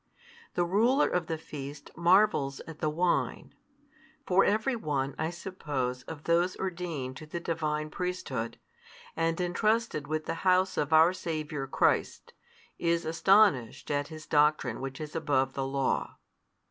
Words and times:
The 0.55 0.65
ruler 0.65 1.07
of 1.07 1.27
the 1.27 1.37
feast 1.37 1.95
marvels 1.95 2.59
at 2.61 2.79
the 2.79 2.89
wine: 2.89 3.53
for 4.25 4.43
every 4.43 4.75
one, 4.75 5.13
I 5.19 5.29
suppose, 5.29 6.01
of 6.05 6.23
those 6.23 6.57
ordained 6.57 7.17
to 7.17 7.27
the 7.27 7.39
Divine 7.39 7.91
Priesthood, 7.91 8.57
and 9.15 9.39
entrusted 9.39 10.07
with 10.07 10.25
the 10.25 10.33
house 10.41 10.75
of 10.75 10.91
our 10.91 11.13
Saviour 11.13 11.67
Christ, 11.67 12.33
is 12.79 13.05
astonished 13.05 13.91
at 13.91 14.07
His 14.07 14.25
doctrine 14.25 14.81
which 14.81 14.99
is 14.99 15.15
above 15.15 15.53
the 15.53 15.67
Law. 15.67 16.17